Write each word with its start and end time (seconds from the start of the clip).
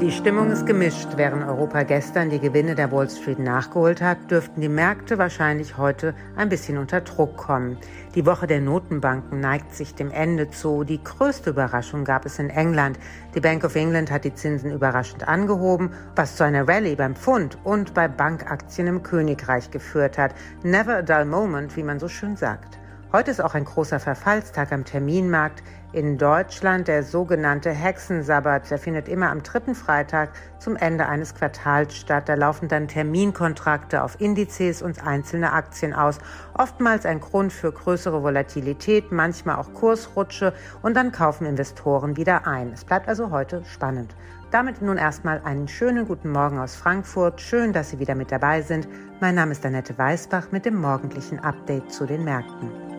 Die 0.00 0.12
Stimmung 0.12 0.50
ist 0.50 0.64
gemischt. 0.64 1.08
Während 1.16 1.46
Europa 1.46 1.82
gestern 1.82 2.30
die 2.30 2.38
Gewinne 2.38 2.74
der 2.74 2.90
Wall 2.90 3.10
Street 3.10 3.38
nachgeholt 3.38 4.00
hat, 4.00 4.30
dürften 4.30 4.62
die 4.62 4.70
Märkte 4.70 5.18
wahrscheinlich 5.18 5.76
heute 5.76 6.14
ein 6.36 6.48
bisschen 6.48 6.78
unter 6.78 7.02
Druck 7.02 7.36
kommen. 7.36 7.76
Die 8.14 8.24
Woche 8.24 8.46
der 8.46 8.62
Notenbanken 8.62 9.40
neigt 9.40 9.74
sich 9.74 9.94
dem 9.94 10.10
Ende 10.10 10.48
zu. 10.48 10.84
Die 10.84 11.04
größte 11.04 11.50
Überraschung 11.50 12.04
gab 12.04 12.24
es 12.24 12.38
in 12.38 12.48
England. 12.48 12.98
Die 13.34 13.40
Bank 13.40 13.62
of 13.62 13.76
England 13.76 14.10
hat 14.10 14.24
die 14.24 14.32
Zinsen 14.32 14.72
überraschend 14.72 15.28
angehoben, 15.28 15.90
was 16.16 16.34
zu 16.36 16.44
einer 16.44 16.66
Rallye 16.66 16.96
beim 16.96 17.14
Pfund 17.14 17.58
und 17.62 17.92
bei 17.92 18.08
Bankaktien 18.08 18.86
im 18.86 19.02
Königreich 19.02 19.70
geführt 19.70 20.16
hat. 20.16 20.34
Never 20.62 20.96
a 20.96 21.02
dull 21.02 21.26
moment, 21.26 21.76
wie 21.76 21.82
man 21.82 22.00
so 22.00 22.08
schön 22.08 22.36
sagt. 22.36 22.79
Heute 23.12 23.32
ist 23.32 23.42
auch 23.42 23.54
ein 23.54 23.64
großer 23.64 23.98
Verfallstag 23.98 24.70
am 24.70 24.84
Terminmarkt. 24.84 25.64
In 25.92 26.16
Deutschland 26.16 26.86
der 26.86 27.02
sogenannte 27.02 27.72
Hexensabbat. 27.72 28.70
Der 28.70 28.78
findet 28.78 29.08
immer 29.08 29.30
am 29.30 29.42
dritten 29.42 29.74
Freitag 29.74 30.30
zum 30.60 30.76
Ende 30.76 31.06
eines 31.06 31.34
Quartals 31.34 31.96
statt. 31.96 32.28
Da 32.28 32.34
laufen 32.34 32.68
dann 32.68 32.86
Terminkontrakte 32.86 34.04
auf 34.04 34.20
Indizes 34.20 34.80
und 34.80 35.04
einzelne 35.04 35.52
Aktien 35.52 35.92
aus. 35.92 36.18
Oftmals 36.56 37.04
ein 37.04 37.18
Grund 37.18 37.52
für 37.52 37.72
größere 37.72 38.22
Volatilität, 38.22 39.10
manchmal 39.10 39.56
auch 39.56 39.72
Kursrutsche 39.74 40.52
und 40.80 40.94
dann 40.94 41.10
kaufen 41.10 41.46
Investoren 41.46 42.16
wieder 42.16 42.46
ein. 42.46 42.72
Es 42.72 42.84
bleibt 42.84 43.08
also 43.08 43.32
heute 43.32 43.64
spannend. 43.64 44.14
Damit 44.52 44.82
nun 44.82 44.98
erstmal 44.98 45.40
einen 45.42 45.66
schönen 45.66 46.06
guten 46.06 46.30
Morgen 46.30 46.60
aus 46.60 46.76
Frankfurt. 46.76 47.40
Schön, 47.40 47.72
dass 47.72 47.90
Sie 47.90 47.98
wieder 47.98 48.14
mit 48.14 48.30
dabei 48.30 48.62
sind. 48.62 48.86
Mein 49.20 49.34
Name 49.34 49.50
ist 49.50 49.66
Annette 49.66 49.98
Weißbach 49.98 50.52
mit 50.52 50.64
dem 50.64 50.76
morgendlichen 50.76 51.40
Update 51.40 51.92
zu 51.92 52.06
den 52.06 52.22
Märkten. 52.22 52.89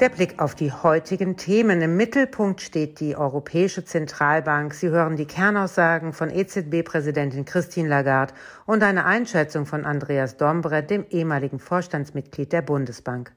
Der 0.00 0.08
Blick 0.08 0.40
auf 0.40 0.54
die 0.54 0.72
heutigen 0.72 1.36
Themen. 1.36 1.82
Im 1.82 1.98
Mittelpunkt 1.98 2.62
steht 2.62 3.00
die 3.00 3.16
Europäische 3.16 3.84
Zentralbank. 3.84 4.72
Sie 4.72 4.88
hören 4.88 5.16
die 5.16 5.26
Kernaussagen 5.26 6.14
von 6.14 6.30
EZB-Präsidentin 6.30 7.44
Christine 7.44 7.90
Lagarde 7.90 8.32
und 8.64 8.82
eine 8.82 9.04
Einschätzung 9.04 9.66
von 9.66 9.84
Andreas 9.84 10.38
Dombret, 10.38 10.88
dem 10.88 11.04
ehemaligen 11.10 11.58
Vorstandsmitglied 11.58 12.50
der 12.50 12.62
Bundesbank. 12.62 13.32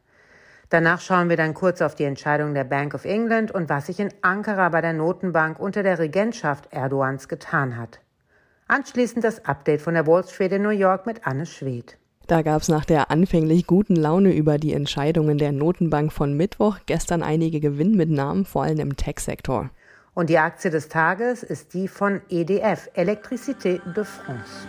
Danach 0.70 1.02
schauen 1.02 1.28
wir 1.28 1.36
dann 1.36 1.54
kurz 1.54 1.82
auf 1.82 1.96
die 1.96 2.06
Entscheidung 2.06 2.54
der 2.54 2.64
Bank 2.64 2.94
of 2.94 3.04
England 3.04 3.52
und 3.52 3.68
was 3.68 3.88
sich 3.88 4.00
in 4.00 4.14
Ankara 4.22 4.70
bei 4.70 4.80
der 4.80 4.94
Notenbank 4.94 5.60
unter 5.60 5.84
der 5.84 6.00
Regentschaft 6.00 6.72
Erdogans 6.72 7.28
getan 7.28 7.76
hat. 7.76 8.00
Anschließend 8.70 9.26
das 9.26 9.44
Update 9.44 9.82
von 9.82 9.96
der 9.96 10.08
Wall 10.08 10.24
Street 10.26 10.54
in 10.54 10.62
New 10.62 10.70
York 10.70 11.08
mit 11.08 11.28
Anne 11.28 11.46
Schwedt. 11.46 11.98
Da 12.28 12.42
gab 12.42 12.62
es 12.62 12.70
nach 12.70 12.86
der 12.86 13.12
anfänglich 13.12 13.68
guten 13.68 13.96
Laune 13.96 14.34
über 14.34 14.58
die 14.58 14.74
Entscheidungen 14.74 15.38
der 15.38 15.52
Notenbank 15.52 16.14
von 16.14 16.36
Mittwoch 16.36 16.78
gestern 16.86 17.22
einige 17.22 17.60
Gewinnmitnahmen, 17.60 18.46
vor 18.46 18.64
allem 18.64 18.80
im 18.80 18.96
Tech-Sektor. 18.96 19.70
Und 20.14 20.30
die 20.30 20.38
Aktie 20.38 20.72
des 20.72 20.90
Tages 20.90 21.44
ist 21.44 21.74
die 21.74 21.88
von 21.88 22.22
EDF, 22.30 22.90
Electricité 22.96 23.82
de 23.94 24.06
France. 24.06 24.68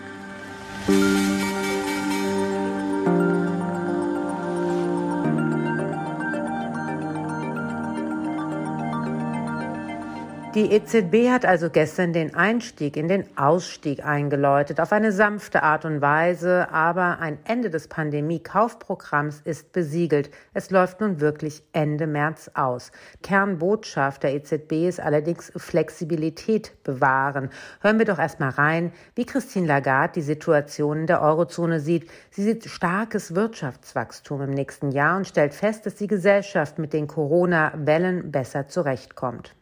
Die 10.54 10.70
EZB 10.70 11.30
hat 11.30 11.44
also 11.44 11.68
gestern 11.68 12.12
den 12.12 12.36
Einstieg 12.36 12.96
in 12.96 13.08
den 13.08 13.26
Ausstieg 13.36 14.06
eingeläutet, 14.06 14.78
auf 14.78 14.92
eine 14.92 15.10
sanfte 15.10 15.64
Art 15.64 15.84
und 15.84 16.00
Weise, 16.00 16.70
aber 16.70 17.18
ein 17.18 17.38
Ende 17.42 17.70
des 17.70 17.88
Pandemie-Kaufprogramms 17.88 19.40
ist 19.40 19.72
besiegelt. 19.72 20.30
Es 20.52 20.70
läuft 20.70 21.00
nun 21.00 21.18
wirklich 21.18 21.64
Ende 21.72 22.06
März 22.06 22.52
aus. 22.54 22.92
Kernbotschaft 23.24 24.22
der 24.22 24.36
EZB 24.36 24.86
ist 24.86 25.00
allerdings 25.00 25.50
Flexibilität 25.56 26.84
bewahren. 26.84 27.50
Hören 27.80 27.98
wir 27.98 28.06
doch 28.06 28.20
erstmal 28.20 28.50
rein, 28.50 28.92
wie 29.16 29.26
Christine 29.26 29.66
Lagarde 29.66 30.12
die 30.12 30.22
Situation 30.22 31.00
in 31.00 31.06
der 31.08 31.20
Eurozone 31.20 31.80
sieht. 31.80 32.08
Sie 32.30 32.44
sieht 32.44 32.66
starkes 32.66 33.34
Wirtschaftswachstum 33.34 34.42
im 34.42 34.50
nächsten 34.50 34.92
Jahr 34.92 35.16
und 35.16 35.26
stellt 35.26 35.52
fest, 35.52 35.84
dass 35.84 35.96
die 35.96 36.06
Gesellschaft 36.06 36.78
mit 36.78 36.92
den 36.92 37.08
Corona-Wellen 37.08 38.30
besser 38.30 38.68
zurechtkommt. 38.68 39.56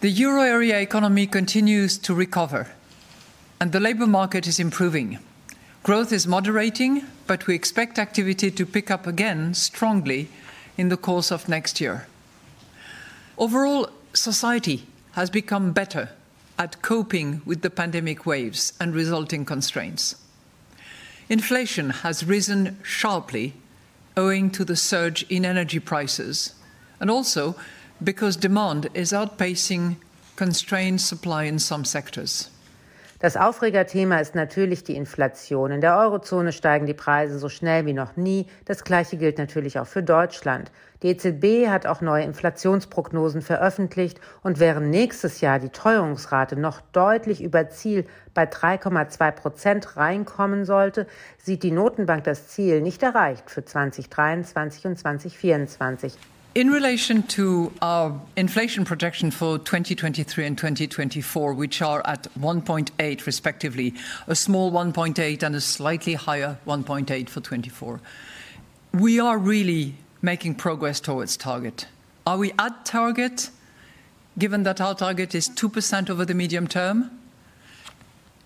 The 0.00 0.10
euro 0.10 0.42
area 0.42 0.78
economy 0.78 1.26
continues 1.26 1.98
to 1.98 2.14
recover, 2.14 2.68
and 3.60 3.72
the 3.72 3.80
labour 3.80 4.06
market 4.06 4.46
is 4.46 4.60
improving. 4.60 5.18
Growth 5.82 6.12
is 6.12 6.24
moderating, 6.24 7.02
but 7.26 7.48
we 7.48 7.56
expect 7.56 7.98
activity 7.98 8.52
to 8.52 8.64
pick 8.64 8.92
up 8.92 9.08
again 9.08 9.54
strongly 9.54 10.28
in 10.76 10.88
the 10.88 10.96
course 10.96 11.32
of 11.32 11.48
next 11.48 11.80
year. 11.80 12.06
Overall, 13.36 13.90
society 14.14 14.86
has 15.14 15.30
become 15.30 15.72
better 15.72 16.10
at 16.60 16.80
coping 16.80 17.42
with 17.44 17.62
the 17.62 17.70
pandemic 17.70 18.24
waves 18.24 18.74
and 18.78 18.94
resulting 18.94 19.44
constraints. 19.44 20.14
Inflation 21.28 21.90
has 21.90 22.24
risen 22.24 22.78
sharply 22.84 23.54
owing 24.16 24.48
to 24.50 24.64
the 24.64 24.76
surge 24.76 25.24
in 25.24 25.44
energy 25.44 25.80
prices 25.80 26.54
and 27.00 27.10
also 27.10 27.56
because 28.00 28.38
demand 28.38 28.86
is 28.94 29.12
outpacing 29.12 29.96
constrained 30.36 31.00
supply 31.00 31.44
in 31.44 31.58
some 31.58 31.84
sectors. 31.84 32.50
Das 33.20 33.36
Aufregerthema 33.36 34.18
ist 34.18 34.36
natürlich 34.36 34.84
die 34.84 34.94
Inflation. 34.94 35.72
In 35.72 35.80
der 35.80 35.98
Eurozone 35.98 36.52
steigen 36.52 36.86
die 36.86 36.94
Preise 36.94 37.40
so 37.40 37.48
schnell 37.48 37.84
wie 37.84 37.92
noch 37.92 38.16
nie. 38.16 38.46
Das 38.64 38.84
Gleiche 38.84 39.16
gilt 39.16 39.38
natürlich 39.38 39.80
auch 39.80 39.88
für 39.88 40.04
Deutschland. 40.04 40.70
Die 41.02 41.08
EZB 41.08 41.68
hat 41.68 41.84
auch 41.84 42.00
neue 42.00 42.22
Inflationsprognosen 42.22 43.42
veröffentlicht 43.42 44.20
und 44.42 44.60
während 44.60 44.90
nächstes 44.90 45.40
Jahr 45.40 45.58
die 45.58 45.70
Teuerungsrate 45.70 46.54
noch 46.54 46.80
deutlich 46.92 47.42
über 47.42 47.68
Ziel 47.70 48.06
bei 48.34 48.44
3,2 48.44 49.32
Prozent 49.32 49.96
reinkommen 49.96 50.64
sollte, 50.64 51.08
sieht 51.38 51.64
die 51.64 51.72
Notenbank 51.72 52.22
das 52.22 52.46
Ziel 52.46 52.80
nicht 52.82 53.02
erreicht 53.02 53.50
für 53.50 53.64
2023 53.64 54.86
und 54.86 54.96
2024. 54.96 56.16
In 56.58 56.72
relation 56.72 57.22
to 57.38 57.72
our 57.80 58.20
inflation 58.34 58.84
projection 58.84 59.30
for 59.30 59.58
2023 59.58 60.44
and 60.44 60.58
2024, 60.58 61.54
which 61.54 61.80
are 61.80 62.04
at 62.04 62.24
1.8 62.36 63.26
respectively, 63.26 63.94
a 64.26 64.34
small 64.34 64.72
1.8 64.72 65.40
and 65.44 65.54
a 65.54 65.60
slightly 65.60 66.14
higher 66.14 66.58
1.8 66.66 67.28
for 67.28 67.40
24, 67.40 68.00
we 68.92 69.20
are 69.20 69.38
really 69.38 69.94
making 70.20 70.56
progress 70.56 70.98
towards 70.98 71.36
target. 71.36 71.86
Are 72.26 72.38
we 72.38 72.52
at 72.58 72.84
target, 72.84 73.50
given 74.36 74.64
that 74.64 74.80
our 74.80 74.96
target 74.96 75.36
is 75.36 75.48
2% 75.48 76.10
over 76.10 76.24
the 76.24 76.34
medium 76.34 76.66
term? 76.66 77.20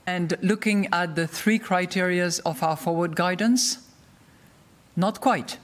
And 0.07 0.37
looking 0.43 0.87
at 0.93 1.15
the 1.15 1.27
three 1.27 1.59
criteria 1.59 2.31
of 2.45 2.63
our 2.63 2.77
forward 2.77 3.17
guidance, 3.17 3.79
not 4.97 5.23
quite. 5.23 5.57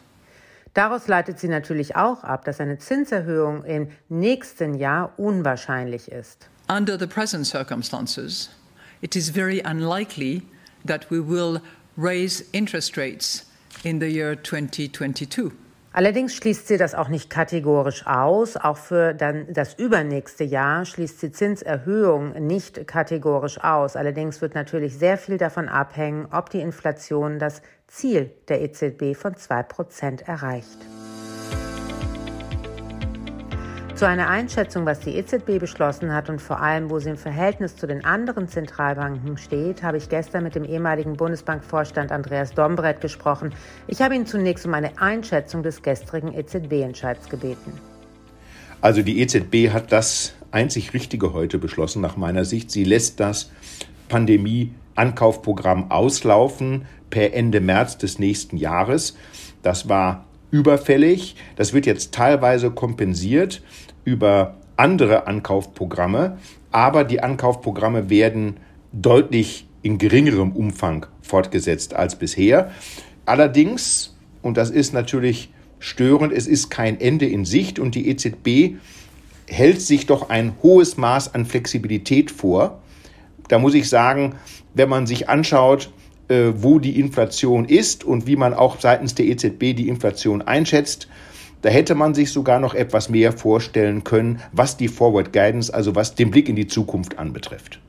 Daraus 0.78 1.08
leitet 1.08 1.40
sie 1.40 1.48
natürlich 1.48 1.96
auch 1.96 2.22
ab, 2.22 2.44
dass 2.44 2.60
eine 2.60 2.78
Zinserhöhung 2.78 3.64
im 3.64 3.88
nächsten 4.08 4.74
Jahr 4.74 5.12
unwahrscheinlich 5.16 6.12
ist. 6.12 6.48
Under 6.68 6.96
the 6.96 7.08
present 7.08 7.48
circumstances, 7.48 8.50
it 9.00 9.16
is 9.16 9.28
very 9.28 9.60
unlikely 9.66 10.42
that 10.86 11.10
we 11.10 11.18
will 11.18 11.60
raise 11.96 12.44
interest 12.52 12.96
rates 12.96 13.44
in 13.82 13.98
the 13.98 14.06
year 14.06 14.36
2022. 14.40 15.50
Allerdings 15.98 16.36
schließt 16.36 16.68
sie 16.68 16.76
das 16.76 16.94
auch 16.94 17.08
nicht 17.08 17.28
kategorisch 17.28 18.06
aus. 18.06 18.56
Auch 18.56 18.76
für 18.76 19.14
dann 19.14 19.52
das 19.52 19.74
übernächste 19.74 20.44
Jahr 20.44 20.84
schließt 20.84 21.18
sie 21.18 21.32
Zinserhöhung 21.32 22.34
nicht 22.46 22.86
kategorisch 22.86 23.58
aus. 23.58 23.96
Allerdings 23.96 24.40
wird 24.40 24.54
natürlich 24.54 24.96
sehr 24.96 25.18
viel 25.18 25.38
davon 25.38 25.68
abhängen, 25.68 26.28
ob 26.30 26.50
die 26.50 26.60
Inflation 26.60 27.40
das 27.40 27.62
Ziel 27.88 28.30
der 28.46 28.62
EZB 28.62 29.16
von 29.16 29.34
2% 29.34 30.24
erreicht. 30.24 30.78
Zu 33.98 34.06
einer 34.06 34.28
Einschätzung, 34.28 34.86
was 34.86 35.00
die 35.00 35.16
EZB 35.16 35.58
beschlossen 35.58 36.12
hat 36.14 36.30
und 36.30 36.40
vor 36.40 36.60
allem, 36.60 36.88
wo 36.88 37.00
sie 37.00 37.10
im 37.10 37.16
Verhältnis 37.16 37.74
zu 37.74 37.88
den 37.88 38.04
anderen 38.04 38.46
Zentralbanken 38.46 39.36
steht, 39.38 39.82
habe 39.82 39.96
ich 39.96 40.08
gestern 40.08 40.44
mit 40.44 40.54
dem 40.54 40.62
ehemaligen 40.62 41.16
Bundesbankvorstand 41.16 42.12
Andreas 42.12 42.54
Dombret 42.54 43.00
gesprochen. 43.00 43.52
Ich 43.88 44.00
habe 44.00 44.14
ihn 44.14 44.24
zunächst 44.24 44.64
um 44.66 44.74
eine 44.74 44.96
Einschätzung 45.00 45.64
des 45.64 45.82
gestrigen 45.82 46.32
EZB-Entscheids 46.32 47.28
gebeten. 47.28 47.72
Also 48.80 49.02
die 49.02 49.20
EZB 49.20 49.72
hat 49.72 49.90
das 49.90 50.32
einzig 50.52 50.94
Richtige 50.94 51.32
heute 51.32 51.58
beschlossen, 51.58 52.00
nach 52.00 52.16
meiner 52.16 52.44
Sicht. 52.44 52.70
Sie 52.70 52.84
lässt 52.84 53.18
das 53.18 53.50
Pandemie-Ankaufprogramm 54.10 55.90
auslaufen 55.90 56.86
per 57.10 57.34
Ende 57.34 57.60
März 57.60 57.98
des 57.98 58.20
nächsten 58.20 58.58
Jahres. 58.58 59.16
Das 59.64 59.88
war 59.88 60.27
überfällig. 60.50 61.36
Das 61.56 61.72
wird 61.72 61.86
jetzt 61.86 62.12
teilweise 62.12 62.70
kompensiert 62.70 63.62
über 64.04 64.56
andere 64.76 65.26
Ankaufprogramme, 65.26 66.38
aber 66.70 67.04
die 67.04 67.20
Ankaufprogramme 67.20 68.10
werden 68.10 68.58
deutlich 68.92 69.66
in 69.82 69.98
geringerem 69.98 70.52
Umfang 70.52 71.06
fortgesetzt 71.20 71.94
als 71.94 72.16
bisher. 72.16 72.70
Allerdings, 73.26 74.16
und 74.42 74.56
das 74.56 74.70
ist 74.70 74.94
natürlich 74.94 75.50
störend, 75.78 76.32
es 76.32 76.46
ist 76.46 76.70
kein 76.70 77.00
Ende 77.00 77.26
in 77.26 77.44
Sicht 77.44 77.78
und 77.78 77.94
die 77.94 78.08
EZB 78.08 78.76
hält 79.46 79.80
sich 79.80 80.06
doch 80.06 80.30
ein 80.30 80.54
hohes 80.62 80.96
Maß 80.96 81.34
an 81.34 81.46
Flexibilität 81.46 82.30
vor. 82.30 82.80
Da 83.48 83.58
muss 83.58 83.74
ich 83.74 83.88
sagen, 83.88 84.34
wenn 84.74 84.88
man 84.88 85.06
sich 85.06 85.28
anschaut, 85.28 85.90
äh, 86.28 86.52
wo 86.56 86.78
die 86.78 86.98
Inflation 86.98 87.64
ist 87.64 88.04
und 88.04 88.26
wie 88.26 88.36
man 88.36 88.54
auch 88.54 88.80
seitens 88.80 89.14
der 89.14 89.26
EZB 89.26 89.74
die 89.74 89.88
Inflation 89.88 90.42
einschätzt, 90.42 91.08
da 91.62 91.70
hätte 91.70 91.94
man 91.94 92.14
sich 92.14 92.32
sogar 92.32 92.60
noch 92.60 92.74
etwas 92.74 93.08
mehr 93.08 93.32
vorstellen 93.32 94.04
können, 94.04 94.40
was 94.52 94.76
die 94.76 94.88
Forward 94.88 95.32
Guidance, 95.32 95.72
also 95.72 95.94
was 95.94 96.14
den 96.14 96.30
Blick 96.30 96.48
in 96.48 96.56
die 96.56 96.68
Zukunft 96.68 97.18
anbetrifft. 97.18 97.80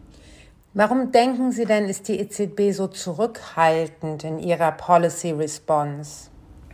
Warum 0.74 1.12
denken 1.12 1.52
Sie 1.52 1.66
denn, 1.66 1.86
ist 1.86 2.08
die 2.08 2.20
EZB 2.20 2.72
so 2.72 2.88
zurückhaltend 2.88 4.24
in 4.24 4.40
ihrer 4.40 4.72
Policy 4.72 5.32
Response? 5.32 6.29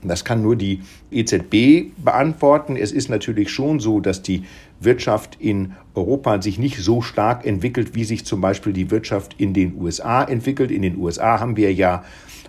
Das 0.07 0.25
kann 0.25 0.41
nur 0.41 0.55
die 0.55 0.81
EZB 1.11 1.91
beantworten. 1.97 2.75
Es 2.75 2.91
ist 2.91 3.09
natürlich 3.09 3.49
schon 3.49 3.79
so, 3.79 3.99
dass 3.99 4.21
die 4.21 4.43
Wirtschaft 4.79 5.37
in 5.39 5.73
Europa 5.93 6.41
sich 6.41 6.59
nicht 6.59 6.77
so 6.79 7.01
stark 7.01 7.45
entwickelt, 7.45 7.95
wie 7.95 8.03
sich 8.03 8.25
zum 8.25 8.41
Beispiel 8.41 8.73
die 8.73 8.91
Wirtschaft 8.91 9.35
in 9.37 9.53
den 9.53 9.75
USA 9.79 10.23
entwickelt. 10.23 10.71
In 10.71 10.81
den 10.81 10.97
USA 10.97 11.39
haben 11.39 11.57
wir 11.57 11.73
ja 11.73 12.03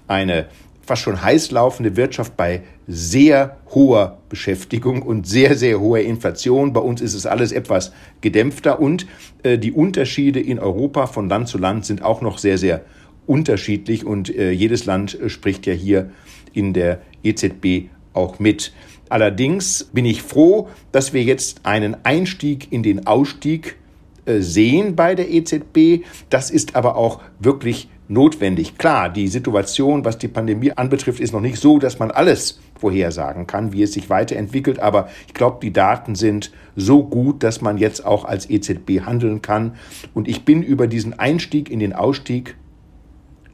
eine 0.08 0.46
fast 0.86 1.02
schon 1.02 1.20
heiß 1.20 1.50
laufende 1.50 1.96
Wirtschaft 1.96 2.36
bei 2.36 2.62
sehr 2.86 3.56
hoher 3.74 4.18
Beschäftigung 4.28 5.02
und 5.02 5.26
sehr, 5.26 5.56
sehr 5.56 5.80
hoher 5.80 6.00
Inflation. 6.00 6.72
Bei 6.72 6.80
uns 6.80 7.00
ist 7.00 7.14
es 7.14 7.26
alles 7.26 7.50
etwas 7.50 7.92
gedämpfter 8.20 8.78
und 8.80 9.06
äh, 9.42 9.58
die 9.58 9.72
Unterschiede 9.72 10.40
in 10.40 10.60
Europa 10.60 11.08
von 11.08 11.28
Land 11.28 11.48
zu 11.48 11.58
Land 11.58 11.84
sind 11.84 12.02
auch 12.02 12.20
noch 12.20 12.38
sehr, 12.38 12.56
sehr 12.56 12.82
unterschiedlich 13.26 14.06
und 14.06 14.34
äh, 14.34 14.52
jedes 14.52 14.86
Land 14.86 15.20
äh, 15.20 15.28
spricht 15.28 15.66
ja 15.66 15.72
hier 15.72 16.10
in 16.56 16.72
der 16.72 17.00
EZB 17.22 17.90
auch 18.12 18.38
mit. 18.38 18.72
Allerdings 19.08 19.84
bin 19.92 20.04
ich 20.04 20.22
froh, 20.22 20.68
dass 20.90 21.12
wir 21.12 21.22
jetzt 21.22 21.60
einen 21.64 21.96
Einstieg 22.04 22.72
in 22.72 22.82
den 22.82 23.06
Ausstieg 23.06 23.76
äh, 24.24 24.40
sehen 24.40 24.96
bei 24.96 25.14
der 25.14 25.30
EZB. 25.30 26.04
Das 26.28 26.50
ist 26.50 26.74
aber 26.74 26.96
auch 26.96 27.20
wirklich 27.38 27.88
notwendig. 28.08 28.78
Klar, 28.78 29.08
die 29.08 29.28
Situation, 29.28 30.04
was 30.04 30.18
die 30.18 30.28
Pandemie 30.28 30.72
anbetrifft, 30.72 31.20
ist 31.20 31.32
noch 31.32 31.40
nicht 31.40 31.58
so, 31.58 31.78
dass 31.78 31.98
man 31.98 32.10
alles 32.10 32.60
vorhersagen 32.78 33.46
kann, 33.46 33.72
wie 33.72 33.82
es 33.82 33.92
sich 33.92 34.10
weiterentwickelt. 34.10 34.80
Aber 34.80 35.08
ich 35.26 35.34
glaube, 35.34 35.58
die 35.62 35.72
Daten 35.72 36.14
sind 36.14 36.52
so 36.74 37.04
gut, 37.04 37.42
dass 37.42 37.60
man 37.60 37.78
jetzt 37.78 38.04
auch 38.04 38.24
als 38.24 38.50
EZB 38.50 39.02
handeln 39.04 39.42
kann. 39.42 39.76
Und 40.14 40.28
ich 40.28 40.44
bin 40.44 40.62
über 40.62 40.86
diesen 40.86 41.18
Einstieg 41.18 41.70
in 41.70 41.78
den 41.78 41.92
Ausstieg 41.92 42.56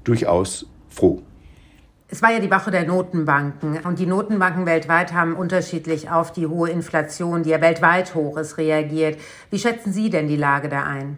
durchaus 0.04 0.66
froh. 0.88 1.22
Es 2.12 2.20
war 2.20 2.30
ja 2.30 2.40
die 2.40 2.50
Woche 2.50 2.70
der 2.70 2.84
Notenbanken 2.84 3.78
und 3.84 3.98
die 3.98 4.04
Notenbanken 4.04 4.66
weltweit 4.66 5.14
haben 5.14 5.34
unterschiedlich 5.34 6.10
auf 6.10 6.30
die 6.30 6.46
hohe 6.46 6.68
Inflation, 6.68 7.42
die 7.42 7.48
ja 7.48 7.62
weltweit 7.62 8.14
hoch 8.14 8.36
ist, 8.36 8.58
reagiert. 8.58 9.18
Wie 9.50 9.58
schätzen 9.58 9.94
Sie 9.94 10.10
denn 10.10 10.28
die 10.28 10.36
Lage 10.36 10.68
da 10.68 10.82
ein? 10.82 11.16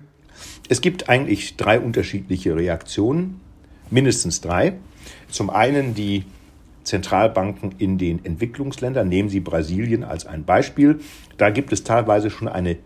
Es 0.68 0.80
gibt 0.80 1.08
eigentlich 1.08 1.56
drei 1.56 1.80
unterschiedliche 1.80 2.54
Reaktionen, 2.54 3.40
mindestens 3.90 4.40
drei. 4.40 4.74
Zum 5.28 5.50
einen 5.50 5.96
die 5.96 6.26
Zentralbanken 6.84 7.74
in 7.78 7.98
den 7.98 8.24
Entwicklungsländern, 8.24 9.08
nehmen 9.08 9.28
Sie 9.28 9.40
Brasilien 9.40 10.04
als 10.04 10.26
ein 10.26 10.44
Beispiel. 10.44 11.00
Da 11.38 11.50
gibt 11.50 11.72
es 11.72 11.82
teilweise 11.82 12.30
schon 12.30 12.46
eine 12.46 12.76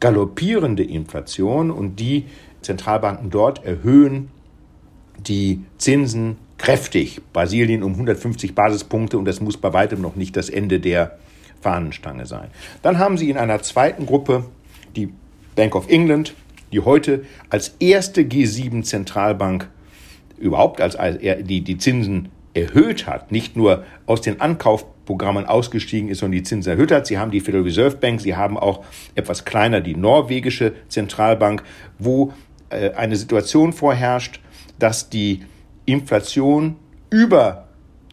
galoppierende 0.00 0.82
Inflation 0.82 1.70
und 1.70 2.00
die 2.00 2.24
Zentralbanken 2.62 3.28
dort 3.28 3.66
erhöhen 3.66 4.30
die 5.18 5.62
Zinsen 5.76 6.38
kräftig. 6.60 7.20
Brasilien 7.32 7.82
um 7.82 7.92
150 7.92 8.54
Basispunkte 8.54 9.18
und 9.18 9.24
das 9.24 9.40
muss 9.40 9.56
bei 9.56 9.72
weitem 9.72 10.00
noch 10.00 10.14
nicht 10.14 10.36
das 10.36 10.50
Ende 10.50 10.78
der 10.78 11.18
Fahnenstange 11.60 12.26
sein. 12.26 12.48
Dann 12.82 12.98
haben 12.98 13.18
Sie 13.18 13.30
in 13.30 13.36
einer 13.36 13.62
zweiten 13.62 14.06
Gruppe 14.06 14.44
die 14.94 15.12
Bank 15.56 15.74
of 15.74 15.88
England, 15.88 16.34
die 16.72 16.80
heute 16.80 17.24
als 17.48 17.74
erste 17.80 18.22
G7-Zentralbank 18.22 19.68
überhaupt 20.38 20.80
als, 20.80 20.96
als 20.96 21.18
die, 21.20 21.62
die 21.62 21.78
Zinsen 21.78 22.28
erhöht 22.54 23.06
hat, 23.06 23.32
nicht 23.32 23.56
nur 23.56 23.84
aus 24.06 24.20
den 24.20 24.40
Ankaufprogrammen 24.40 25.46
ausgestiegen 25.46 26.08
ist 26.08 26.22
und 26.22 26.32
die 26.32 26.42
Zinsen 26.42 26.72
erhöht 26.72 26.92
hat. 26.92 27.06
Sie 27.06 27.18
haben 27.18 27.30
die 27.30 27.40
Federal 27.40 27.64
Reserve 27.64 27.96
Bank, 27.96 28.20
sie 28.20 28.36
haben 28.36 28.58
auch 28.58 28.84
etwas 29.14 29.44
kleiner 29.44 29.80
die 29.80 29.94
norwegische 29.94 30.72
Zentralbank, 30.88 31.62
wo 31.98 32.32
äh, 32.70 32.90
eine 32.90 33.16
Situation 33.16 33.72
vorherrscht, 33.72 34.40
dass 34.78 35.10
die 35.10 35.44
Inflation 35.86 36.76
über 37.10 37.68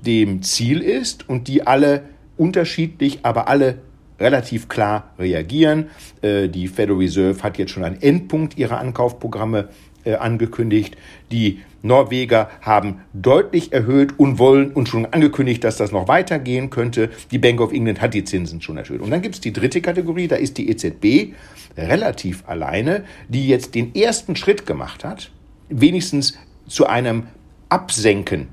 dem 0.06 0.42
Ziel 0.44 0.82
ist 0.82 1.28
und 1.28 1.48
die 1.48 1.66
alle 1.66 2.04
unterschiedlich, 2.38 3.20
aber 3.24 3.48
alle 3.48 3.80
relativ 4.20 4.68
klar 4.68 5.14
reagieren. 5.20 5.90
Äh, 6.22 6.50
die 6.50 6.68
Federal 6.68 7.00
Reserve 7.00 7.44
hat 7.44 7.58
jetzt 7.58 7.72
schon 7.72 7.84
einen 7.84 8.02
Endpunkt 8.02 8.58
ihrer 8.58 8.80
Ankaufprogramme 8.80 9.70
äh, 10.04 10.16
angekündigt. 10.16 10.98
Die 11.32 11.62
Norweger 11.84 12.50
haben 12.62 13.02
deutlich 13.14 13.72
erhöht 13.74 14.18
und 14.18 14.40
wollen 14.40 14.72
und 14.72 14.90
schon 14.90 15.06
angekündigt, 15.06 15.64
dass 15.64 15.78
das 15.78 15.92
noch 15.92 16.08
weitergehen 16.08 16.70
könnte. 16.70 17.10
Die 17.32 17.38
Bank 17.38 17.62
of 17.62 17.72
England 17.72 18.02
hat 18.02 18.14
die 18.14 18.24
Zinsen 18.24 18.62
schon 18.62 18.78
erhöht. 18.78 19.02
Und 19.02 19.12
dann 19.12 19.22
gibt 19.22 19.36
es 19.36 19.42
die 19.42 19.54
dritte 19.54 19.82
Kategorie, 19.82 20.28
da 20.28 20.36
ist 20.36 20.58
die 20.58 20.70
EZB 20.70 21.34
relativ 21.78 22.44
alleine, 22.48 23.04
die 23.30 23.48
jetzt 23.48 23.76
den 23.76 23.94
ersten 23.94 24.36
Schritt 24.36 24.66
gemacht 24.66 25.04
hat, 25.04 25.32
wenigstens 25.70 26.38
zu 26.68 26.88
einem 26.88 27.24
Absenken 27.70 28.48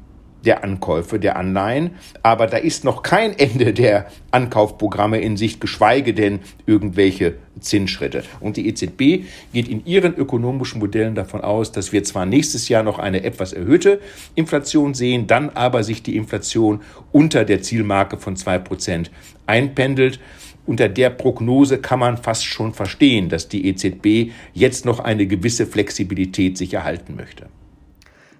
der 0.45 0.63
Ankäufe 0.63 1.19
der 1.19 1.37
Anleihen, 1.37 1.93
aber 2.23 2.47
da 2.47 2.57
ist 2.57 2.85
noch 2.85 3.03
kein 3.03 3.39
Ende 3.39 3.73
der 3.73 4.07
Ankaufprogramme 4.31 5.21
in 5.21 5.37
Sicht, 5.37 5.61
geschweige 5.61 6.15
denn 6.15 6.41
irgendwelche 6.67 7.35
Zinsschritte. 7.61 8.25
Und 8.41 8.57
die 8.57 8.69
EZB 8.69 9.27
geht 9.53 9.69
in 9.69 9.85
ihren 9.87 10.15
ökonomischen 10.15 10.81
Modellen 10.81 11.15
davon 11.15 11.41
aus, 11.41 11.73
dass 11.73 11.93
wir 11.93 12.05
zwar 12.05 12.27
nächstes 12.27 12.69
Jahr 12.69 12.83
noch 12.83 12.99
eine 12.99 13.25
etwas 13.25 13.53
erhöhte 13.53 14.01
Inflation 14.35 14.95
sehen, 14.95 15.27
dann 15.27 15.51
aber 15.51 15.83
sich 15.83 16.03
die 16.03 16.17
Inflation 16.17 16.81
unter 17.13 17.45
der 17.45 17.63
Zielmarke 17.63 18.19
von 18.19 18.37
zwei 18.37 18.59
Prozent 18.59 19.11
einpendelt. 19.47 20.21
Unter 20.67 20.89
der 20.89 21.11
Prognose 21.11 21.79
kann 21.79 21.99
man 21.99 22.17
fast 22.17 22.45
schon 22.45 22.73
verstehen, 22.73 23.29
dass 23.29 23.49
die 23.49 23.67
EZB 23.67 24.33
jetzt 24.55 24.87
noch 24.87 24.99
eine 24.99 25.27
gewisse 25.27 25.67
Flexibilität 25.67 26.57
sich 26.57 26.73
erhalten 26.73 27.17
möchte. 27.17 27.49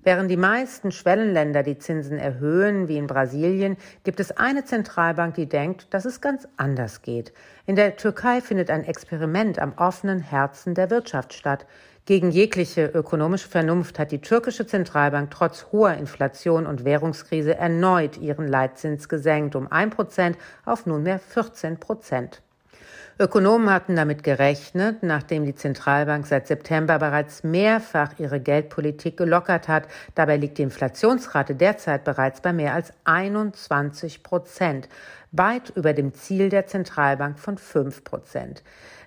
Während 0.05 0.31
die 0.31 0.37
meisten 0.37 0.93
Schwellenländer 0.93 1.63
die 1.63 1.79
Zinsen 1.79 2.19
erhöhen, 2.19 2.89
wie 2.89 2.99
in 2.99 3.07
Brasilien, 3.07 3.79
gibt 4.05 4.21
es 4.21 4.37
eine 4.37 4.67
Zentralbank, 4.67 5.35
die 5.35 5.49
denkt, 5.49 5.95
dass 5.95 6.05
es 6.05 6.21
ganz 6.21 6.47
anders 6.59 7.01
geht. 7.01 7.33
In 7.65 7.75
der 7.75 7.97
Türkei 7.97 8.43
findet 8.43 8.69
ein 8.69 8.85
Experiment 8.85 9.59
am 9.59 9.73
offenen 9.79 10.21
Herzen 10.21 10.75
der 10.75 10.91
Wirtschaft 10.91 11.33
statt. 11.33 11.67
Gegen 12.05 12.31
jegliche 12.31 12.85
ökonomische 12.85 13.49
Vernunft 13.49 13.99
hat 13.99 14.13
die 14.13 14.21
türkische 14.21 14.67
Zentralbank 14.67 15.31
trotz 15.31 15.69
hoher 15.73 15.95
Inflation 15.95 16.67
und 16.67 16.85
Währungskrise 16.85 17.57
erneut 17.57 18.19
ihren 18.19 18.47
Leitzins 18.47 19.09
gesenkt 19.09 19.57
um 19.57 19.73
ein 19.73 19.89
Prozent 19.89 20.37
auf 20.67 20.85
nunmehr 20.85 21.19
14 21.19 21.81
Prozent. 21.81 22.43
Ökonomen 23.17 23.71
hatten 23.71 23.95
damit 23.95 24.25
gerechnet, 24.25 25.05
nachdem 25.05 25.45
die 25.45 25.55
Zentralbank 25.55 26.27
seit 26.27 26.49
September 26.49 26.99
bereits 26.99 27.45
mehrfach 27.45 28.19
ihre 28.19 28.41
Geldpolitik 28.41 29.17
gelockert 29.17 29.69
hat. 29.69 29.87
Dabei 30.17 30.37
liegt 30.37 30.59
die 30.59 30.63
Inflationsrate 30.63 31.55
derzeit 31.55 32.03
bereits 32.03 32.41
bei 32.41 32.53
mehr 32.53 32.75
als 32.75 32.93
21 33.05 34.25
Prozent, 34.25 34.89
weit 35.31 35.71
über 35.77 35.93
dem 35.93 36.13
Ziel 36.13 36.49
der 36.49 36.67
Zentralbank 36.67 37.39
von 37.39 37.57
5 37.57 38.03
Prozent. 38.03 38.65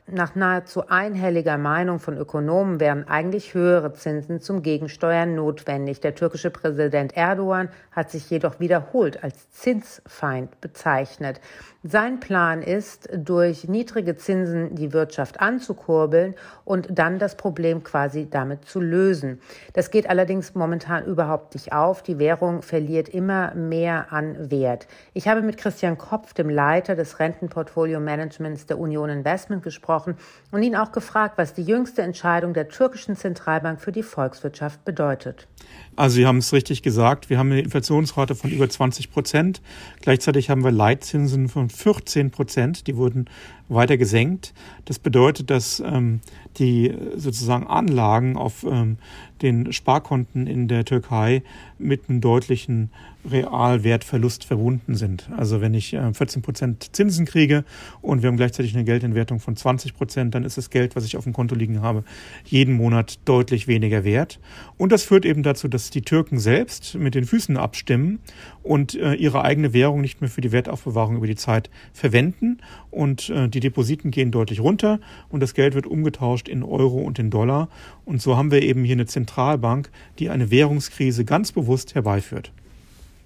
Nach 0.09 0.35
nahezu 0.35 0.87
einhelliger 0.87 1.57
Meinung 1.57 1.99
von 1.99 2.15
Ökonomen 2.15 2.79
wären 2.79 3.05
eigentlich 3.09 3.53
höhere 3.53 3.91
Zinsen 3.91 4.39
zum 4.39 4.61
Gegensteuern 4.61 5.35
notwendig. 5.35 5.99
Der 5.99 6.15
türkische 6.15 6.49
Präsident 6.49 7.17
Erdogan 7.17 7.67
hat 7.91 8.09
sich 8.09 8.29
jedoch 8.29 8.61
wiederholt 8.61 9.21
als 9.21 9.51
Zinsfeind 9.51 10.61
bezeichnet. 10.61 11.41
Sein 11.83 12.21
Plan 12.21 12.61
ist, 12.61 13.09
durch 13.13 13.67
niedrige 13.67 14.15
Zinsen 14.15 14.75
die 14.75 14.93
Wirtschaft 14.93 15.41
anzukurbeln 15.41 16.35
und 16.63 16.87
dann 16.89 17.19
das 17.19 17.35
Problem 17.35 17.83
quasi 17.83 18.29
damit 18.29 18.63
zu 18.63 18.79
lösen. 18.79 19.41
Das 19.73 19.91
geht 19.91 20.09
allerdings 20.09 20.55
momentan 20.55 21.03
überhaupt 21.03 21.53
nicht 21.53 21.73
auf. 21.73 22.01
Die 22.01 22.17
Währung 22.17 22.61
verliert 22.61 23.09
immer 23.09 23.53
mehr 23.55 24.07
an 24.11 24.49
Wert. 24.51 24.87
Ich 25.13 25.27
habe 25.27 25.41
mit 25.41 25.57
Christian 25.57 25.97
Kopf, 25.97 26.33
dem 26.33 26.49
Leiter 26.49 26.95
des 26.95 27.19
Rentenportfolio-Managements 27.19 28.67
der 28.67 28.79
Union 28.79 29.09
Investment, 29.09 29.63
gesprochen 29.63 29.96
und 30.05 30.63
ihn 30.63 30.75
auch 30.75 30.91
gefragt, 30.91 31.37
was 31.37 31.53
die 31.53 31.63
jüngste 31.63 32.01
Entscheidung 32.01 32.53
der 32.53 32.69
türkischen 32.69 33.15
Zentralbank 33.15 33.81
für 33.81 33.91
die 33.91 34.03
Volkswirtschaft 34.03 34.85
bedeutet. 34.85 35.47
Also 35.95 36.15
Sie 36.15 36.27
haben 36.27 36.37
es 36.37 36.53
richtig 36.53 36.83
gesagt, 36.83 37.29
wir 37.29 37.39
haben 37.39 37.51
eine 37.51 37.61
Inflationsrate 37.61 38.35
von 38.35 38.51
über 38.51 38.69
20 38.69 39.11
Prozent. 39.11 39.61
Gleichzeitig 40.01 40.49
haben 40.49 40.63
wir 40.63 40.71
Leitzinsen 40.71 41.49
von 41.49 41.69
14 41.69 42.31
Prozent, 42.31 42.87
die 42.87 42.97
wurden 42.97 43.25
weiter 43.69 43.97
gesenkt. 43.97 44.53
Das 44.85 44.99
bedeutet, 44.99 45.49
dass 45.49 45.79
ähm, 45.79 46.21
die 46.57 46.95
sozusagen 47.15 47.67
Anlagen 47.67 48.37
auf 48.37 48.63
ähm, 48.63 48.97
den 49.41 49.73
Sparkonten 49.73 50.47
in 50.47 50.67
der 50.67 50.85
Türkei 50.85 51.43
mit 51.77 52.09
einem 52.09 52.21
deutlichen 52.21 52.89
Realwertverlust 53.29 54.45
verbunden 54.45 54.95
sind. 54.95 55.29
Also 55.35 55.61
wenn 55.61 55.73
ich 55.73 55.89
14 55.89 56.41
äh, 56.41 56.43
Prozent 56.43 56.95
Zinsen 56.95 57.25
kriege 57.25 57.65
und 58.01 58.21
wir 58.21 58.29
haben 58.29 58.37
gleichzeitig 58.37 58.73
eine 58.73 58.85
Geldentwertung 58.85 59.39
von 59.39 59.55
20 59.55 59.95
Prozent, 59.95 60.35
dann 60.35 60.43
ist 60.43 60.57
das 60.57 60.69
Geld, 60.69 60.95
was 60.95 61.05
ich 61.05 61.17
auf 61.17 61.23
dem 61.25 61.33
Konto 61.33 61.55
liegen 61.55 61.81
habe, 61.81 62.03
jeden 62.45 62.73
Monat 62.75 63.19
deutlich 63.25 63.67
weniger 63.67 64.03
wert. 64.03 64.39
Und 64.77 64.91
das 64.91 65.03
führt 65.03 65.25
eben 65.25 65.43
dazu, 65.43 65.67
dass 65.67 65.89
die 65.89 66.01
Türken 66.01 66.39
selbst 66.39 66.95
mit 66.95 67.15
den 67.15 67.25
Füßen 67.25 67.57
abstimmen 67.57 68.19
und 68.63 68.95
äh, 68.95 69.13
ihre 69.13 69.43
eigene 69.43 69.73
Währung 69.73 70.01
nicht 70.01 70.21
mehr 70.21 70.29
für 70.29 70.41
die 70.41 70.51
Wertaufbewahrung 70.51 71.17
über 71.17 71.27
die 71.27 71.35
Zeit 71.35 71.69
verwenden. 71.93 72.59
Und 72.91 73.29
äh, 73.29 73.49
die 73.49 73.59
Depositen 73.59 74.11
gehen 74.11 74.31
deutlich 74.31 74.59
runter 74.59 74.99
und 75.29 75.41
das 75.41 75.53
Geld 75.53 75.75
wird 75.75 75.87
umgetauscht 75.87 76.47
in 76.47 76.63
Euro 76.63 76.99
und 76.99 77.19
in 77.19 77.29
Dollar. 77.29 77.69
Und 78.07 78.21
so 78.21 78.37
haben 78.37 78.51
wir 78.51 78.61
eben 78.61 78.85
hier 78.85 78.95
eine 78.95 79.05
Zentralbank, 79.05 79.89
die 80.17 80.29
eine 80.29 80.49
Währungskrise 80.49 81.25
ganz 81.25 81.51
bewusst 81.51 81.93
herbeiführt. 81.93 82.53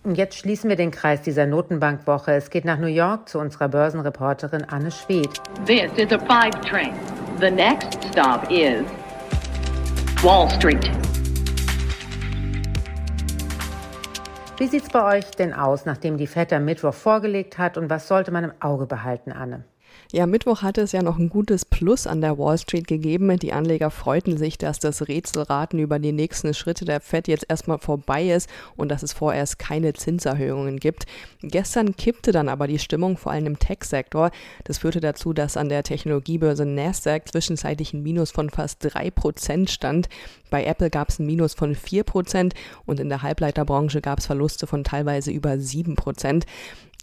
Und 0.03 0.17
jetzt 0.17 0.39
schließen 0.39 0.69
wir 0.71 0.75
den 0.75 0.89
Kreis 0.89 1.21
dieser 1.21 1.45
Notenbankwoche. 1.45 2.31
Es 2.31 2.49
geht 2.49 2.65
nach 2.65 2.79
New 2.79 2.87
York 2.87 3.29
zu 3.29 3.37
unserer 3.37 3.69
Börsenreporterin 3.69 4.63
Anne 4.63 4.89
Schwedt. 4.89 5.39
This 5.67 5.91
is 5.97 6.11
a 6.11 6.17
five 6.17 6.59
train. 6.61 6.93
The 7.39 7.51
next 7.51 7.99
stop 8.05 8.49
is 8.49 8.83
Wall 10.23 10.49
Street. 10.49 10.89
Wie 14.57 14.65
sieht's 14.65 14.89
bei 14.89 15.19
euch 15.19 15.29
denn 15.29 15.53
aus, 15.53 15.85
nachdem 15.85 16.17
die 16.17 16.25
FED 16.25 16.53
am 16.53 16.65
Mittwoch 16.65 16.95
vorgelegt 16.95 17.59
hat 17.59 17.77
und 17.77 17.91
was 17.91 18.07
sollte 18.07 18.31
man 18.31 18.45
im 18.45 18.53
Auge 18.59 18.87
behalten, 18.87 19.31
Anne? 19.31 19.63
Ja, 20.13 20.25
Mittwoch 20.25 20.61
hatte 20.61 20.81
es 20.81 20.91
ja 20.91 21.01
noch 21.01 21.17
ein 21.17 21.29
gutes 21.29 21.63
Plus 21.63 22.05
an 22.05 22.19
der 22.19 22.37
Wall 22.37 22.57
Street 22.57 22.85
gegeben. 22.85 23.39
Die 23.39 23.53
Anleger 23.53 23.89
freuten 23.89 24.37
sich, 24.37 24.57
dass 24.57 24.77
das 24.77 25.07
Rätselraten 25.07 25.79
über 25.79 25.99
die 25.99 26.11
nächsten 26.11 26.53
Schritte 26.53 26.83
der 26.83 26.99
Fed 26.99 27.29
jetzt 27.29 27.45
erstmal 27.47 27.77
vorbei 27.77 28.29
ist 28.29 28.49
und 28.75 28.89
dass 28.89 29.03
es 29.03 29.13
vorerst 29.13 29.57
keine 29.57 29.93
Zinserhöhungen 29.93 30.81
gibt. 30.81 31.05
Gestern 31.41 31.95
kippte 31.95 32.33
dann 32.33 32.49
aber 32.49 32.67
die 32.67 32.79
Stimmung, 32.79 33.15
vor 33.15 33.31
allem 33.31 33.45
im 33.45 33.59
Tech-Sektor. 33.59 34.31
Das 34.65 34.79
führte 34.79 34.99
dazu, 34.99 35.31
dass 35.31 35.55
an 35.55 35.69
der 35.69 35.83
Technologiebörse 35.83 36.65
Nasdaq 36.65 37.29
zwischenzeitlich 37.29 37.93
ein 37.93 38.03
Minus 38.03 38.31
von 38.31 38.49
fast 38.49 38.85
3% 38.85 39.69
stand. 39.69 40.09
Bei 40.49 40.65
Apple 40.65 40.89
gab 40.89 41.07
es 41.07 41.19
ein 41.19 41.25
Minus 41.25 41.53
von 41.53 41.73
4% 41.73 42.51
und 42.85 42.99
in 42.99 43.07
der 43.07 43.21
Halbleiterbranche 43.21 44.01
gab 44.01 44.19
es 44.19 44.25
Verluste 44.25 44.67
von 44.67 44.83
teilweise 44.83 45.31
über 45.31 45.51
7% 45.51 46.43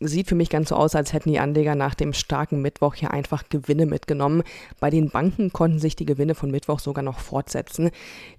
sieht 0.01 0.29
für 0.29 0.35
mich 0.35 0.51
ganz 0.51 0.69
so 0.69 0.77
aus, 0.77 0.95
als 0.95 1.13
hätten 1.13 1.31
die 1.31 1.41
Anleger 1.41 1.75
nach 1.75 1.95
dem 1.95 2.13
starken 2.13 2.63
Mittwoch 2.63 2.95
hier 2.95 3.11
einfach 3.11 3.45
Gewinne 3.49 3.87
mitgenommen. 3.87 4.43
Bei 4.79 4.91
den 4.91 5.11
Banken 5.11 5.53
konnten 5.53 5.79
sich 5.79 5.97
die 5.97 6.07
Gewinne 6.07 6.35
von 6.35 6.51
Mittwoch 6.51 6.81
sogar 6.81 7.03
noch 7.03 7.19
fortsetzen. 7.19 7.91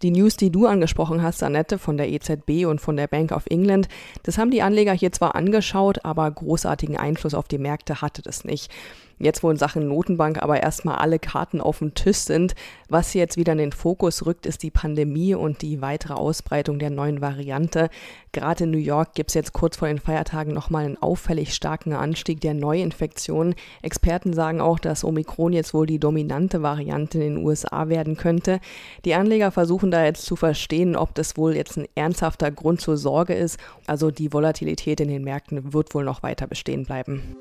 Die 0.02 0.12
News, 0.12 0.38
die 0.38 0.52
du 0.52 0.68
angesprochen 0.68 1.22
hast, 1.22 1.44
Annette, 1.44 1.78
von 1.78 1.98
der 1.98 2.10
EZB 2.10 2.66
und 2.66 2.80
von 2.80 2.96
der 2.96 3.08
Bank 3.08 3.32
of 3.32 3.46
England, 3.48 3.90
das 4.24 4.38
haben 4.38 4.52
die 4.52 4.62
Anleger 4.62 4.94
hier 4.94 5.12
zwar 5.12 5.36
angeschaut, 5.36 6.06
aber 6.06 6.30
großartigen 6.32 6.98
Einfluss 6.98 7.34
auf 7.34 7.48
die 7.48 7.58
Märkte 7.58 8.02
hatte 8.02 8.22
das 8.22 8.46
nicht. 8.46 8.72
Jetzt, 9.20 9.44
wo 9.44 9.52
in 9.52 9.58
Sachen 9.58 9.90
Notenbank 9.90 10.42
aber 10.42 10.64
erstmal 10.64 10.96
alle 10.96 11.20
Karten 11.20 11.60
auf 11.60 11.80
dem 11.80 11.94
Tisch 11.94 12.20
sind, 12.20 12.56
was 12.88 13.14
jetzt 13.14 13.36
wieder 13.36 13.52
in 13.52 13.58
den 13.58 13.72
Fokus 13.74 14.26
rückt, 14.26 14.46
ist 14.46 14.64
die 14.64 14.72
Pandemie 14.72 15.36
und 15.36 15.62
die 15.62 15.82
weitere 15.82 16.14
Ausbreitung 16.14 16.80
der 16.80 16.90
neuen 16.90 17.20
Variante. 17.20 17.90
Gerade 18.32 18.64
in 18.64 18.72
New 18.72 18.78
York 18.78 19.16
gibt 19.16 19.32
es 19.32 19.34
jetzt 19.34 19.52
kurz 19.52 19.76
vor 19.76 19.90
den 19.90 20.00
Feiertagen 20.00 20.54
nochmal 20.54 20.86
einen 20.86 21.02
auffällig 21.02 21.54
starken 21.54 21.92
Anstieg 21.92 22.40
der 22.40 22.54
Neuinfektionen. 22.54 23.56
Experten 23.82 24.32
sagen 24.32 24.62
auch, 24.62 24.80
dass 24.80 25.04
Omikron 25.04 25.52
jetzt 25.52 25.74
wohl 25.74 25.86
die 25.86 26.00
dominante 26.00 26.62
Variante 26.62 27.22
in 27.22 27.36
den 27.36 27.46
USA 27.46 27.90
werden 27.90 28.16
könnte. 28.16 28.62
Die 29.04 29.16
Anleger 29.16 29.52
versuchen 29.52 29.92
da 29.92 30.06
jetzt 30.06 30.26
zu 30.26 30.38
verstehen, 30.38 30.96
ob 30.96 31.14
das 31.14 31.36
wohl 31.36 31.58
jetzt 31.58 31.78
ein 31.78 31.88
ernsthafter 31.96 32.52
Grund 32.52 32.80
zur 32.80 32.96
Sorge 32.96 33.34
ist. 33.34 33.60
Also 33.86 34.12
die 34.12 34.32
Volatilität 34.32 35.02
in 35.02 35.10
den 35.10 35.26
Märkten 35.26 35.74
wird 35.74 35.94
wohl 35.94 36.06
noch 36.06 36.24
weiter 36.24 36.48
bestehen 36.48 36.86
bleiben. 36.86 37.36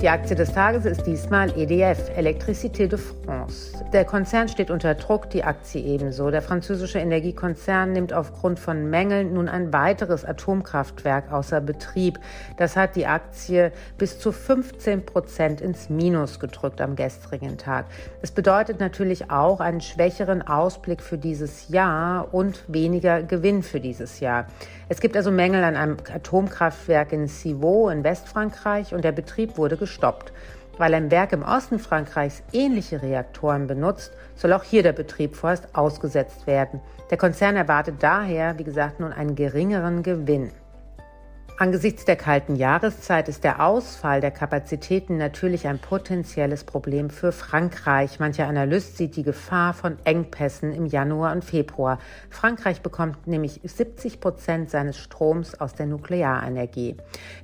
Die 0.00 0.08
Aktie 0.08 0.34
des 0.34 0.54
Tages 0.54 0.86
ist 0.86 1.06
diesmal 1.06 1.50
EDF, 1.58 2.08
Electricité 2.16 2.88
de 2.88 2.98
France. 2.98 3.72
Der 3.92 4.06
Konzern 4.06 4.48
steht 4.48 4.70
unter 4.70 4.94
Druck, 4.94 5.28
die 5.28 5.44
Aktie 5.44 5.82
ebenso. 5.82 6.30
Der 6.30 6.40
französische 6.40 6.98
Energiekonzern 7.00 7.92
nimmt 7.92 8.14
aufgrund 8.14 8.58
von 8.58 8.88
Mängeln 8.88 9.34
nun 9.34 9.46
ein 9.46 9.74
weiteres 9.74 10.24
Atomkraftwerk 10.24 11.30
außer 11.30 11.60
Betrieb. 11.60 12.18
Das 12.56 12.76
hat 12.76 12.96
die 12.96 13.06
Aktie 13.06 13.72
bis 13.98 14.18
zu 14.18 14.32
15 14.32 15.04
Prozent 15.04 15.60
ins 15.60 15.90
Minus 15.90 16.40
gedrückt 16.40 16.80
am 16.80 16.96
gestrigen 16.96 17.58
Tag. 17.58 17.84
Es 18.22 18.30
bedeutet 18.30 18.80
natürlich 18.80 19.30
auch 19.30 19.60
einen 19.60 19.82
schwächeren 19.82 20.40
Ausblick 20.40 21.02
für 21.02 21.18
dieses 21.18 21.68
Jahr 21.68 22.32
und 22.32 22.64
weniger 22.68 23.22
Gewinn 23.22 23.62
für 23.62 23.80
dieses 23.80 24.20
Jahr. 24.20 24.46
Es 24.88 25.00
gibt 25.00 25.14
also 25.16 25.30
Mängel 25.30 25.62
an 25.62 25.76
einem 25.76 25.96
Atomkraftwerk 26.12 27.12
in 27.12 27.28
Civaux 27.28 27.92
in 27.92 28.02
Westfrankreich 28.02 28.94
und 28.94 29.04
der 29.04 29.12
Betrieb 29.12 29.58
wurde 29.58 29.76
gestoppt. 29.90 30.32
Weil 30.78 30.94
ein 30.94 31.10
Werk 31.10 31.32
im 31.32 31.42
Osten 31.42 31.78
Frankreichs 31.78 32.42
ähnliche 32.52 33.02
Reaktoren 33.02 33.66
benutzt, 33.66 34.12
soll 34.36 34.52
auch 34.52 34.62
hier 34.62 34.82
der 34.82 34.92
Betrieb 34.92 35.36
vorerst 35.36 35.74
ausgesetzt 35.74 36.46
werden. 36.46 36.80
Der 37.10 37.18
Konzern 37.18 37.56
erwartet 37.56 37.96
daher, 37.98 38.56
wie 38.58 38.64
gesagt, 38.64 39.00
nun 39.00 39.12
einen 39.12 39.34
geringeren 39.34 40.02
Gewinn. 40.02 40.52
Angesichts 41.60 42.06
der 42.06 42.16
kalten 42.16 42.56
Jahreszeit 42.56 43.28
ist 43.28 43.44
der 43.44 43.62
Ausfall 43.62 44.22
der 44.22 44.30
Kapazitäten 44.30 45.18
natürlich 45.18 45.66
ein 45.68 45.78
potenzielles 45.78 46.64
Problem 46.64 47.10
für 47.10 47.32
Frankreich. 47.32 48.18
Mancher 48.18 48.46
Analyst 48.46 48.96
sieht 48.96 49.14
die 49.14 49.22
Gefahr 49.22 49.74
von 49.74 49.98
Engpässen 50.04 50.72
im 50.72 50.86
Januar 50.86 51.32
und 51.32 51.44
Februar. 51.44 51.98
Frankreich 52.30 52.80
bekommt 52.80 53.26
nämlich 53.26 53.60
70 53.62 54.20
Prozent 54.20 54.70
seines 54.70 54.96
Stroms 54.96 55.60
aus 55.60 55.74
der 55.74 55.84
Nuklearenergie. 55.84 56.96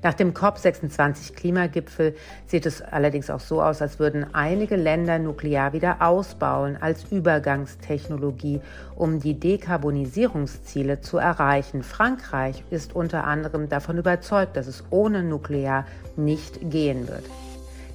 Nach 0.02 0.14
dem 0.14 0.32
COP26 0.32 1.34
Klimagipfel 1.34 2.16
sieht 2.46 2.64
es 2.64 2.80
allerdings 2.80 3.28
auch 3.28 3.40
so 3.40 3.60
aus, 3.60 3.82
als 3.82 3.98
würden 3.98 4.32
einige 4.32 4.76
Länder 4.76 5.18
Nuklear 5.18 5.74
wieder 5.74 6.00
ausbauen 6.00 6.78
als 6.80 7.04
Übergangstechnologie, 7.12 8.62
um 8.94 9.20
die 9.20 9.38
Dekarbonisierungsziele 9.38 11.02
zu 11.02 11.18
erreichen. 11.18 11.82
Frankreich 11.82 12.64
ist 12.70 12.96
unter 12.96 13.24
anderem 13.24 13.68
davon 13.68 14.05
überzeugt, 14.06 14.56
dass 14.56 14.68
es 14.68 14.84
ohne 14.90 15.24
Nuklear 15.24 15.84
nicht 16.14 16.70
gehen 16.70 17.08
wird. 17.08 17.24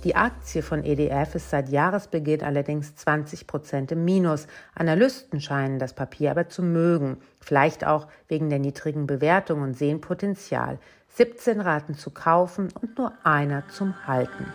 Die 0.03 0.15
Aktie 0.15 0.61
von 0.61 0.83
EDF 0.83 1.35
ist 1.35 1.51
seit 1.51 1.69
Jahresbeginn 1.69 2.43
allerdings 2.43 2.95
20 2.95 3.47
Prozent 3.47 3.91
im 3.91 4.03
Minus. 4.03 4.47
Analysten 4.75 5.39
scheinen 5.39 5.79
das 5.79 5.93
Papier 5.93 6.31
aber 6.31 6.49
zu 6.49 6.63
mögen, 6.63 7.17
vielleicht 7.39 7.85
auch 7.85 8.07
wegen 8.27 8.49
der 8.49 8.59
niedrigen 8.59 9.07
Bewertung 9.07 9.61
und 9.61 9.77
sehen 9.77 10.01
Potenzial. 10.01 10.79
17 11.15 11.61
raten 11.61 11.93
zu 11.93 12.09
kaufen 12.09 12.69
und 12.81 12.97
nur 12.97 13.13
einer 13.23 13.63
zum 13.69 13.93
Halten. 14.05 14.47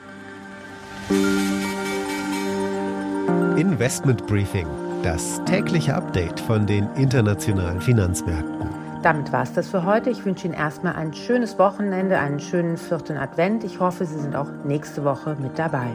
Investment 3.57 4.27
Briefing, 4.27 4.67
das 5.03 5.41
tägliche 5.47 5.95
Update 5.95 6.41
von 6.41 6.67
den 6.67 6.89
internationalen 6.97 7.81
Finanzmärkten. 7.81 8.76
Damit 9.07 9.31
war 9.31 9.45
es 9.45 9.53
das 9.53 9.69
für 9.69 9.85
heute. 9.85 10.11
Ich 10.11 10.25
wünsche 10.25 10.49
Ihnen 10.49 10.55
erstmal 10.55 10.97
ein 10.97 11.15
schönes 11.15 11.61
Wochenende, 11.61 12.19
einen 12.19 12.41
schönen 12.41 12.77
vierten 12.77 13.17
Advent. 13.17 13.63
Ich 13.63 13.79
hoffe, 13.79 14.05
Sie 14.05 14.19
sind 14.19 14.35
auch 14.35 14.49
nächste 14.65 15.05
Woche 15.05 15.37
mit 15.41 15.61
dabei. 15.61 15.95